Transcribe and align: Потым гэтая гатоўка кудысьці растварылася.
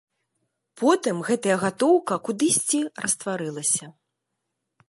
Потым 0.81 1.15
гэтая 1.27 1.57
гатоўка 1.65 2.15
кудысьці 2.31 2.79
растварылася. 3.07 3.85